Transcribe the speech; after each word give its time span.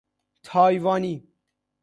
تایوانی 0.43 1.23